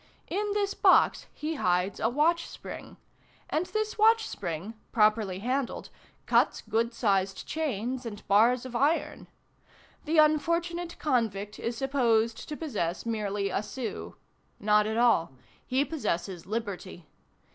In 0.29 0.53
this 0.53 0.73
box 0.73 1.27
he 1.31 1.53
hides 1.61 1.99
a 1.99 2.09
watch 2.09 2.47
spring, 2.49 2.97
and 3.51 3.67
this 3.67 3.99
watch 3.99 4.27
spring, 4.27 4.73
properly 4.91 5.37
handled, 5.37 5.91
cuts 6.25 6.63
good 6.67 6.91
sized 6.95 7.45
chains 7.45 8.03
and 8.03 8.27
bars 8.27 8.65
of 8.65 8.75
iron. 8.75 9.27
The 10.05 10.17
unfortunate 10.17 10.97
convict 10.97 11.59
is 11.59 11.77
supposed 11.77 12.49
to 12.49 12.57
possess 12.57 13.05
merely 13.05 13.51
a 13.51 13.61
sou; 13.61 14.15
not 14.59 14.87
at 14.87 14.97
all, 14.97 15.33
he 15.67 15.85
possesses 15.85 16.47
liberty. 16.47 17.05